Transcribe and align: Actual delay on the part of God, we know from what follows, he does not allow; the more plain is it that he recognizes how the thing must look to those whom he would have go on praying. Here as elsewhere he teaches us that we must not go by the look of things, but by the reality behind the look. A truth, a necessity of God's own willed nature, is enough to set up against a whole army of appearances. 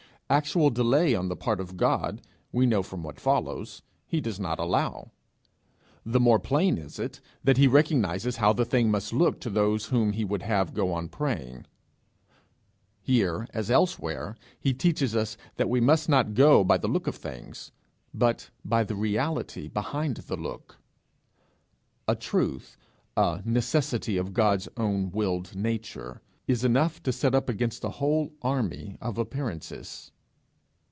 Actual 0.31 0.69
delay 0.69 1.13
on 1.13 1.27
the 1.27 1.35
part 1.35 1.59
of 1.59 1.75
God, 1.75 2.21
we 2.53 2.65
know 2.65 2.81
from 2.81 3.03
what 3.03 3.19
follows, 3.19 3.81
he 4.07 4.21
does 4.21 4.39
not 4.39 4.59
allow; 4.59 5.11
the 6.05 6.21
more 6.21 6.39
plain 6.39 6.77
is 6.77 6.99
it 6.99 7.19
that 7.43 7.57
he 7.57 7.67
recognizes 7.67 8.37
how 8.37 8.53
the 8.53 8.63
thing 8.63 8.89
must 8.89 9.11
look 9.11 9.41
to 9.41 9.49
those 9.49 9.87
whom 9.87 10.13
he 10.13 10.23
would 10.23 10.41
have 10.41 10.73
go 10.73 10.93
on 10.93 11.09
praying. 11.09 11.65
Here 13.01 13.45
as 13.53 13.69
elsewhere 13.69 14.37
he 14.57 14.73
teaches 14.73 15.17
us 15.17 15.35
that 15.57 15.67
we 15.69 15.81
must 15.81 16.07
not 16.07 16.33
go 16.33 16.63
by 16.63 16.77
the 16.77 16.87
look 16.87 17.07
of 17.07 17.15
things, 17.17 17.73
but 18.13 18.51
by 18.63 18.85
the 18.85 18.95
reality 18.95 19.67
behind 19.67 20.15
the 20.15 20.37
look. 20.37 20.77
A 22.07 22.15
truth, 22.15 22.77
a 23.17 23.41
necessity 23.43 24.15
of 24.15 24.31
God's 24.31 24.69
own 24.77 25.11
willed 25.11 25.57
nature, 25.57 26.21
is 26.47 26.63
enough 26.63 27.03
to 27.03 27.11
set 27.11 27.35
up 27.35 27.49
against 27.49 27.83
a 27.83 27.89
whole 27.99 28.31
army 28.41 28.95
of 29.01 29.17
appearances. 29.17 30.13